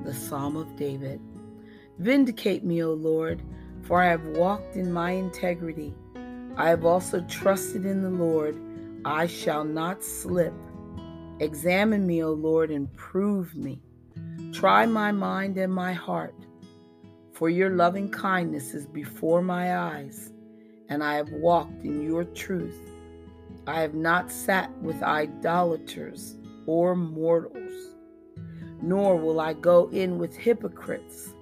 The 0.04 0.14
Psalm 0.14 0.58
of 0.58 0.76
David. 0.76 1.20
Vindicate 1.98 2.64
me, 2.64 2.84
O 2.84 2.94
Lord, 2.94 3.42
for 3.82 4.00
I 4.04 4.10
have 4.10 4.24
walked 4.24 4.76
in 4.76 4.94
my 4.94 5.12
integrity. 5.12 5.96
I 6.56 6.70
have 6.70 6.86
also 6.86 7.22
trusted 7.22 7.84
in 7.84 8.04
the 8.04 8.12
Lord. 8.12 8.56
I 9.06 9.26
shall 9.26 9.64
not 9.64 10.04
slip. 10.04 10.54
Examine 11.40 12.06
me, 12.06 12.24
O 12.24 12.32
Lord, 12.34 12.70
and 12.70 12.96
prove 12.96 13.56
me. 13.56 13.82
Try 14.54 14.86
my 14.86 15.12
mind 15.12 15.58
and 15.58 15.74
my 15.74 15.94
heart. 15.94 16.36
For 17.40 17.50
your 17.50 17.70
loving 17.70 18.12
kindness 18.12 18.74
is 18.74 18.86
before 18.86 19.42
my 19.42 19.78
eyes, 19.78 20.34
and 20.90 21.02
I 21.02 21.16
have 21.16 21.32
walked 21.32 21.86
in 21.86 22.04
your 22.04 22.26
truth. 22.26 22.78
I 23.66 23.80
have 23.80 23.94
not 23.94 24.30
sat 24.30 24.70
with 24.80 25.02
idolaters 25.02 26.36
or 26.66 26.98
mortals, 26.98 27.96
nor 28.82 29.16
will 29.16 29.40
I 29.40 29.54
go 29.54 29.88
in 29.92 30.18
with 30.18 30.36
hypocrites. 30.36 31.34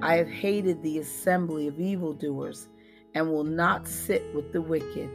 I 0.00 0.16
have 0.16 0.30
hated 0.30 0.82
the 0.82 1.00
assembly 1.00 1.68
of 1.68 1.78
evildoers, 1.78 2.68
and 3.14 3.30
will 3.30 3.44
not 3.44 3.86
sit 3.86 4.34
with 4.34 4.54
the 4.54 4.62
wicked. 4.62 5.10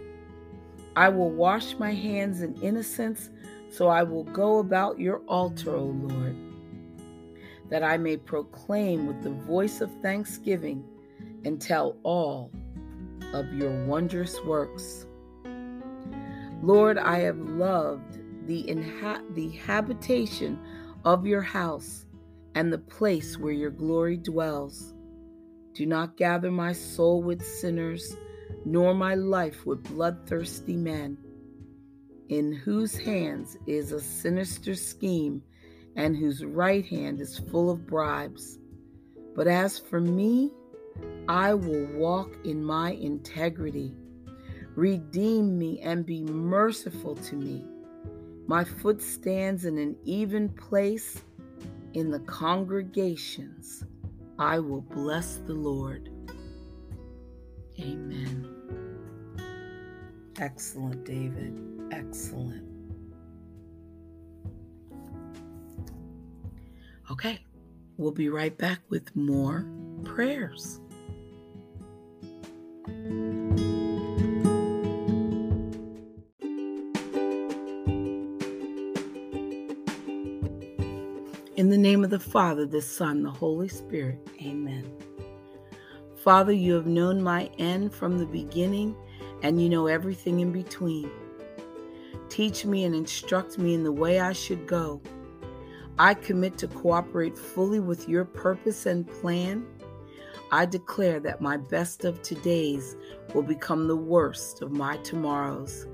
I 0.95 1.10
will 1.10 1.31
wash 1.31 1.79
my 1.79 1.95
hands 1.95 2.43
in 2.43 2.53
innocence, 2.62 3.31
so 3.71 3.88
I 3.88 4.03
will 4.03 4.25
go 4.25 4.60
about 4.60 4.99
your 4.99 5.21
altar, 5.27 5.75
O 5.75 5.86
Lord, 5.86 6.36
that 7.71 7.84
I 7.84 7.97
may 7.97 8.17
proclaim 8.17 9.07
with 9.07 9.23
the 9.23 9.31
voice 9.31 9.81
of 9.81 9.89
thanksgiving 10.01 10.84
and 11.45 11.60
tell 11.60 11.95
all 12.03 12.51
of 13.34 13.51
your 13.53 13.86
wondrous 13.86 14.39
works. 14.43 15.07
Lord, 16.62 16.97
I 16.97 17.19
have 17.19 17.39
loved 17.39 18.19
the, 18.45 18.63
inha- 18.65 19.34
the 19.34 19.49
habitation 19.51 20.60
of 21.05 21.25
your 21.25 21.41
house 21.41 22.05
and 22.55 22.71
the 22.71 22.77
place 22.77 23.38
where 23.38 23.53
your 23.53 23.71
glory 23.71 24.17
dwells. 24.17 24.93
Do 25.73 25.86
not 25.86 26.17
gather 26.17 26.51
my 26.51 26.73
soul 26.73 27.23
with 27.23 27.41
sinners, 27.41 28.17
nor 28.65 28.93
my 28.93 29.15
life 29.15 29.65
with 29.65 29.81
bloodthirsty 29.84 30.75
men, 30.75 31.17
in 32.27 32.51
whose 32.51 32.97
hands 32.97 33.55
is 33.65 33.93
a 33.93 34.01
sinister 34.01 34.75
scheme, 34.75 35.41
and 35.95 36.15
whose 36.15 36.43
right 36.43 36.86
hand 36.86 37.21
is 37.21 37.39
full 37.51 37.69
of 37.69 37.86
bribes. 37.88 38.60
But 39.36 39.47
as 39.47 39.77
for 39.80 39.99
me, 39.99 40.51
I 41.27 41.54
will 41.54 41.86
walk 41.93 42.36
in 42.43 42.63
my 42.63 42.91
integrity. 42.91 43.93
Redeem 44.75 45.58
me 45.58 45.80
and 45.82 46.06
be 46.06 46.23
merciful 46.23 47.15
to 47.15 47.36
me. 47.36 47.65
My 48.47 48.63
foot 48.63 49.01
stands 49.01 49.65
in 49.65 49.77
an 49.77 49.95
even 50.04 50.49
place 50.49 51.21
in 51.93 52.12
the 52.12 52.19
congregations. 52.19 53.86
I 54.39 54.60
will 54.60 54.82
bless 54.82 55.38
the 55.38 55.54
Lord. 55.54 56.10
Amen. 57.80 58.47
Excellent, 60.39 61.06
David. 61.06 61.60
Excellent. 61.91 62.70
Okay, 67.12 67.39
we'll 67.97 68.13
be 68.13 68.30
right 68.30 68.58
back 68.58 68.80
with 68.88 69.13
more 69.17 69.65
prayers. 70.06 70.80
In 81.58 81.69
the 81.69 81.78
name 81.78 82.06
of 82.06 82.12
the 82.12 82.17
Father, 82.17 82.65
the 82.65 82.82
Son, 82.82 83.24
the 83.24 83.30
Holy 83.30 83.67
Spirit. 83.67 84.26
Amen. 84.41 84.89
Father, 86.24 86.54
you 86.54 86.76
have 86.76 86.88
known 86.88 87.21
my 87.21 87.50
end 87.60 87.93
from 87.93 88.19
the 88.19 88.26
beginning, 88.26 88.95
and 89.43 89.62
you 89.62 89.67
know 89.67 89.88
everything 89.88 90.39
in 90.39 90.54
between. 90.54 91.12
Teach 92.30 92.63
me 92.63 92.86
and 92.86 92.95
instruct 92.95 93.58
me 93.58 93.74
in 93.74 93.84
the 93.84 93.91
way 93.91 94.21
I 94.21 94.32
should 94.32 94.65
go. 94.65 95.02
I 96.01 96.15
commit 96.15 96.57
to 96.57 96.67
cooperate 96.67 97.37
fully 97.37 97.79
with 97.79 98.09
your 98.09 98.25
purpose 98.25 98.87
and 98.87 99.07
plan. 99.07 99.67
I 100.51 100.65
declare 100.65 101.19
that 101.19 101.41
my 101.41 101.57
best 101.57 102.05
of 102.05 102.23
todays 102.23 102.95
will 103.35 103.43
become 103.43 103.87
the 103.87 103.95
worst 103.95 104.63
of 104.63 104.71
my 104.71 104.97
tomorrows. 105.03 105.85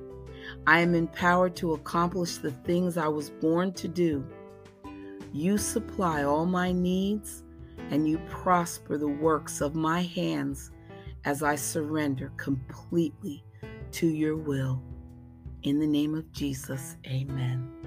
I 0.66 0.80
am 0.80 0.96
empowered 0.96 1.58
to 1.58 1.74
accomplish 1.74 2.38
the 2.38 2.52
things 2.52 2.96
I 2.96 3.10
was 3.10 3.30
born 3.30 3.74
to 3.74 3.90
do. 3.90 4.26
You 5.34 5.58
supply 5.58 6.24
all 6.24 6.46
my 6.46 6.72
needs, 6.72 7.44
and 7.90 8.08
you 8.08 8.18
prosper 8.30 8.98
the 8.98 9.10
works 9.10 9.60
of 9.60 9.76
my 9.76 10.04
hands 10.04 10.72
as 11.26 11.44
I 11.44 11.56
surrender 11.56 12.32
completely 12.38 13.44
to 13.92 14.08
your 14.08 14.38
will. 14.38 14.82
In 15.64 15.82
the 15.82 15.88
name 15.88 16.16
of 16.16 16.32
Jesus, 16.32 16.96
amen. 17.06 17.87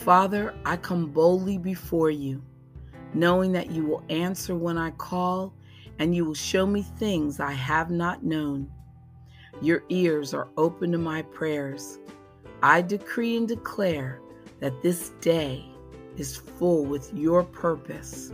Father, 0.00 0.54
I 0.64 0.78
come 0.78 1.08
boldly 1.12 1.58
before 1.58 2.10
you, 2.10 2.42
knowing 3.12 3.52
that 3.52 3.70
you 3.70 3.84
will 3.84 4.02
answer 4.08 4.56
when 4.56 4.78
I 4.78 4.92
call 4.92 5.52
and 5.98 6.14
you 6.14 6.24
will 6.24 6.32
show 6.32 6.64
me 6.64 6.80
things 6.80 7.38
I 7.38 7.52
have 7.52 7.90
not 7.90 8.24
known. 8.24 8.70
Your 9.60 9.82
ears 9.90 10.32
are 10.32 10.48
open 10.56 10.90
to 10.92 10.98
my 10.98 11.20
prayers. 11.20 11.98
I 12.62 12.80
decree 12.80 13.36
and 13.36 13.46
declare 13.46 14.22
that 14.60 14.80
this 14.80 15.10
day 15.20 15.66
is 16.16 16.34
full 16.34 16.86
with 16.86 17.12
your 17.12 17.44
purpose. 17.44 18.32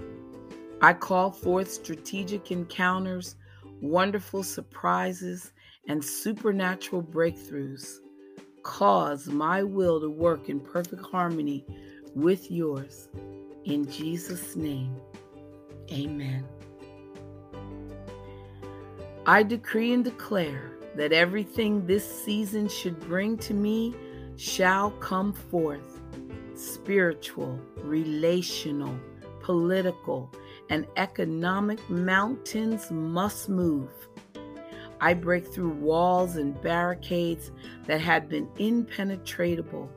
I 0.81 0.93
call 0.93 1.33
forth 1.33 1.69
strategic 1.69 2.53
encounters, 2.53 3.35
wonderful 3.81 4.45
surprises, 4.45 5.53
and 5.89 6.05
supernatural 6.05 7.03
breakthroughs. 7.03 7.99
Cause 8.67 9.29
my 9.29 9.63
will 9.63 10.01
to 10.01 10.11
work 10.11 10.49
in 10.49 10.59
perfect 10.59 11.01
harmony 11.07 11.65
with 12.17 12.51
yours. 12.51 13.09
In 13.65 13.89
Jesus' 13.89 14.57
name, 14.57 14.97
amen. 15.93 16.45
I 19.25 19.45
decree 19.45 19.93
and 19.93 20.03
declare 20.03 20.73
that 20.97 21.13
everything 21.13 21.87
this 21.87 22.05
season 22.25 22.69
should 22.69 22.99
bring 22.99 23.39
to 23.39 23.55
me 23.55 23.95
shall 24.35 24.91
come 24.91 25.33
forth 25.33 26.01
spiritual, 26.55 27.61
relational, 27.85 28.99
political, 29.41 30.29
and 30.71 30.87
economic 30.97 31.89
mountains 31.89 32.91
must 32.91 33.49
move. 33.49 33.91
I 35.01 35.15
break 35.15 35.47
through 35.47 35.71
walls 35.71 36.37
and 36.37 36.61
barricades 36.63 37.51
that 37.87 38.01
had 38.01 38.29
been 38.29 38.49
impenetrable. 38.59 39.91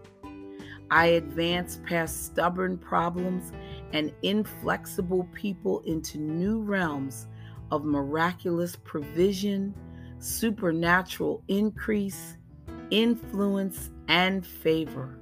I 0.91 1.05
advance 1.07 1.79
past 1.85 2.25
stubborn 2.25 2.77
problems 2.77 3.51
and 3.93 4.11
inflexible 4.23 5.27
people 5.33 5.81
into 5.81 6.17
new 6.17 6.61
realms 6.61 7.27
of 7.71 7.85
miraculous 7.85 8.75
provision, 8.75 9.73
supernatural 10.17 11.43
increase, 11.47 12.37
influence, 12.89 13.91
and 14.07 14.45
favor. 14.45 15.19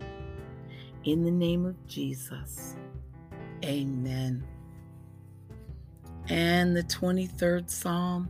In 1.03 1.23
the 1.23 1.31
name 1.31 1.65
of 1.65 1.85
Jesus, 1.85 2.75
amen. 3.63 4.45
And 6.29 6.75
the 6.75 6.83
23rd 6.83 7.69
Psalm 7.69 8.29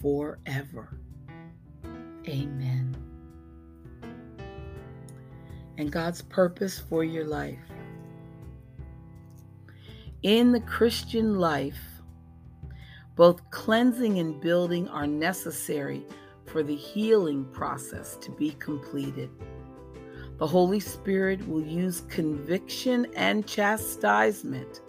forever. 0.00 1.00
Amen. 2.28 2.96
and 5.78 5.92
God's 5.92 6.22
purpose 6.22 6.78
for 6.78 7.04
your 7.04 7.24
life. 7.24 7.58
In 10.22 10.52
the 10.52 10.60
Christian 10.60 11.38
life, 11.38 11.78
both 13.14 13.48
cleansing 13.50 14.18
and 14.18 14.40
building 14.40 14.88
are 14.88 15.06
necessary 15.06 16.04
for 16.46 16.62
the 16.62 16.74
healing 16.74 17.44
process 17.52 18.16
to 18.16 18.30
be 18.32 18.50
completed. 18.58 19.30
The 20.38 20.46
Holy 20.46 20.80
Spirit 20.80 21.46
will 21.48 21.62
use 21.62 22.02
conviction 22.08 23.06
and 23.14 23.46
chastisement 23.46 24.80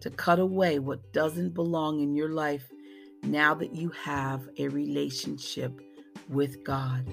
to 0.00 0.10
cut 0.10 0.38
away 0.38 0.78
what 0.78 1.12
doesn't 1.12 1.54
belong 1.54 2.00
in 2.00 2.14
your 2.14 2.30
life 2.30 2.70
now 3.22 3.54
that 3.54 3.74
you 3.74 3.90
have 3.90 4.48
a 4.58 4.68
relationship 4.68 5.80
with 6.28 6.64
God. 6.64 7.04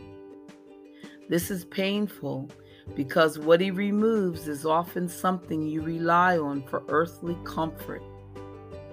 This 1.30 1.50
is 1.50 1.66
painful 1.66 2.50
because 2.96 3.40
what 3.40 3.62
He 3.62 3.72
removes 3.72 4.48
is 4.48 4.66
often 4.66 5.10
something 5.10 5.66
you 5.66 5.82
rely 5.82 6.38
on 6.38 6.62
for 6.64 6.84
earthly 6.88 7.38
comfort, 7.44 8.04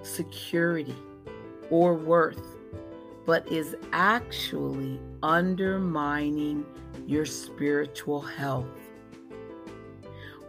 security, 0.01 0.95
or 1.69 1.93
worth, 1.93 2.57
but 3.25 3.49
is 3.51 3.75
actually 3.91 4.99
undermining 5.21 6.65
your 7.05 7.25
spiritual 7.25 8.19
health. 8.19 8.65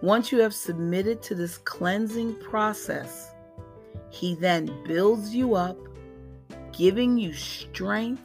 Once 0.00 0.32
you 0.32 0.38
have 0.38 0.54
submitted 0.54 1.22
to 1.22 1.34
this 1.34 1.58
cleansing 1.58 2.34
process, 2.36 3.30
He 4.10 4.34
then 4.34 4.70
builds 4.84 5.34
you 5.34 5.54
up, 5.54 5.78
giving 6.76 7.16
you 7.16 7.32
strength, 7.32 8.22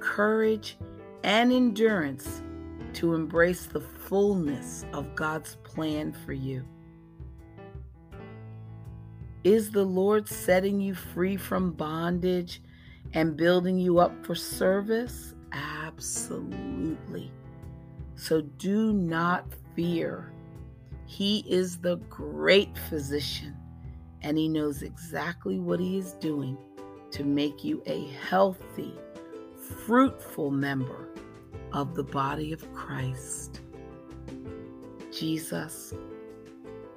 courage, 0.00 0.76
and 1.24 1.52
endurance 1.52 2.42
to 2.94 3.14
embrace 3.14 3.66
the 3.66 3.80
fullness 3.80 4.84
of 4.92 5.14
God's 5.16 5.56
plan 5.64 6.12
for 6.24 6.32
you. 6.32 6.64
Is 9.42 9.70
the 9.70 9.84
Lord 9.84 10.28
setting 10.28 10.80
you 10.80 10.94
free 10.94 11.36
from 11.36 11.72
bondage 11.72 12.62
and 13.12 13.36
building 13.36 13.78
you 13.78 13.98
up 13.98 14.24
for 14.24 14.34
service? 14.34 15.34
Absolutely. 15.52 17.30
So 18.14 18.40
do 18.40 18.92
not 18.92 19.46
fear. 19.74 20.32
He 21.06 21.44
is 21.48 21.78
the 21.78 21.96
great 22.08 22.76
physician, 22.88 23.56
and 24.22 24.38
He 24.38 24.48
knows 24.48 24.82
exactly 24.82 25.58
what 25.58 25.80
He 25.80 25.98
is 25.98 26.12
doing 26.14 26.56
to 27.14 27.22
make 27.22 27.62
you 27.62 27.80
a 27.86 28.08
healthy, 28.28 28.92
fruitful 29.86 30.50
member 30.50 31.08
of 31.72 31.94
the 31.94 32.02
body 32.02 32.52
of 32.52 32.74
Christ. 32.74 33.60
Jesus, 35.12 35.94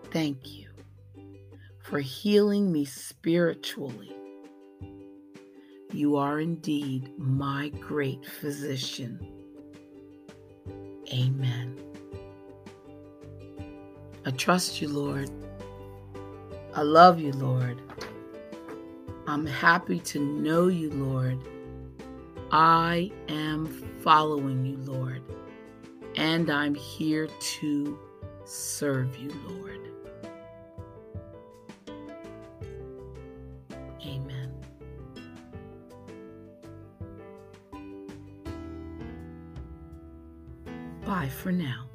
thank 0.10 0.56
you 0.58 0.70
for 1.84 2.00
healing 2.00 2.72
me 2.72 2.84
spiritually. 2.84 4.12
You 5.94 6.16
are 6.16 6.40
indeed 6.40 7.12
my 7.20 7.70
great 7.80 8.26
physician. 8.26 9.20
Amen. 11.14 11.80
I 14.26 14.32
trust 14.32 14.82
you, 14.82 14.90
Lord. 14.90 15.30
I 16.74 16.82
love 16.82 17.20
you, 17.20 17.34
Lord. 17.34 17.80
I'm 19.30 19.46
happy 19.46 20.00
to 20.00 20.20
know 20.20 20.68
you, 20.68 20.90
Lord. 20.90 21.38
I 22.50 23.12
am 23.28 23.66
following 24.02 24.66
you, 24.66 24.78
Lord, 24.90 25.22
and 26.16 26.50
I'm 26.50 26.74
here 26.74 27.28
to 27.28 28.00
serve 28.46 29.18
you, 29.18 29.30
Lord. 29.46 29.80
Amen. 34.06 34.54
Bye 41.06 41.28
for 41.28 41.52
now. 41.52 41.90